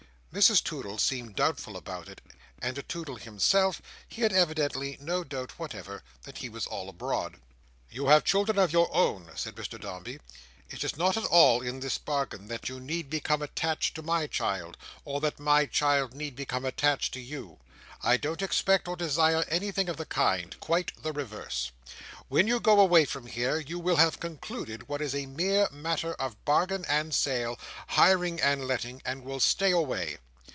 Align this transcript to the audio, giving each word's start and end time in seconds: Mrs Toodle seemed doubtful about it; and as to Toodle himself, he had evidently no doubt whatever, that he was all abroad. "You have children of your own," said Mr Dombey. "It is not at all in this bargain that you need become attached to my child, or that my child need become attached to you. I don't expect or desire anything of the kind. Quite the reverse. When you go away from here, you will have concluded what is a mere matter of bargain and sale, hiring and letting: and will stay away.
Mrs 0.33 0.63
Toodle 0.63 0.97
seemed 0.97 1.35
doubtful 1.35 1.75
about 1.75 2.07
it; 2.07 2.21
and 2.59 2.77
as 2.77 2.81
to 2.81 2.87
Toodle 2.87 3.17
himself, 3.17 3.81
he 4.07 4.21
had 4.21 4.31
evidently 4.31 4.97
no 5.01 5.25
doubt 5.25 5.59
whatever, 5.59 6.03
that 6.23 6.37
he 6.37 6.47
was 6.47 6.65
all 6.65 6.87
abroad. 6.87 7.41
"You 7.89 8.07
have 8.07 8.23
children 8.23 8.57
of 8.57 8.71
your 8.71 8.87
own," 8.95 9.29
said 9.35 9.55
Mr 9.55 9.77
Dombey. 9.77 10.21
"It 10.69 10.85
is 10.85 10.95
not 10.95 11.17
at 11.17 11.25
all 11.25 11.59
in 11.61 11.81
this 11.81 11.97
bargain 11.97 12.47
that 12.47 12.69
you 12.69 12.79
need 12.79 13.09
become 13.09 13.41
attached 13.41 13.93
to 13.95 14.01
my 14.01 14.25
child, 14.25 14.77
or 15.03 15.19
that 15.19 15.37
my 15.37 15.65
child 15.65 16.13
need 16.13 16.37
become 16.37 16.63
attached 16.63 17.13
to 17.15 17.19
you. 17.19 17.59
I 18.03 18.17
don't 18.17 18.41
expect 18.41 18.87
or 18.87 18.95
desire 18.95 19.45
anything 19.47 19.87
of 19.89 19.97
the 19.97 20.07
kind. 20.07 20.57
Quite 20.59 20.91
the 21.03 21.11
reverse. 21.13 21.71
When 22.29 22.47
you 22.47 22.59
go 22.59 22.79
away 22.79 23.05
from 23.05 23.27
here, 23.27 23.59
you 23.59 23.77
will 23.77 23.97
have 23.97 24.19
concluded 24.19 24.87
what 24.87 25.01
is 25.03 25.13
a 25.13 25.27
mere 25.27 25.69
matter 25.69 26.15
of 26.15 26.43
bargain 26.45 26.83
and 26.87 27.13
sale, 27.13 27.59
hiring 27.89 28.39
and 28.41 28.65
letting: 28.65 29.03
and 29.05 29.23
will 29.23 29.41
stay 29.41 29.71
away. 29.71 30.17